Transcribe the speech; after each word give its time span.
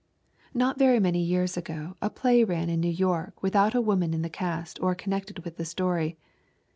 Not 0.55 0.79
very 0.79 0.99
many 0.99 1.21
years 1.21 1.57
ago 1.57 1.95
a 2.01 2.09
play 2.09 2.43
ran 2.43 2.71
in 2.71 2.79
New 2.79 2.89
York 2.89 3.43
without 3.43 3.75
a 3.75 3.81
woman 3.81 4.15
in 4.15 4.23
the 4.23 4.29
cast 4.31 4.81
or 4.81 4.95
connected 4.95 5.45
with 5.45 5.57
the 5.57 5.63
story. 5.65 6.17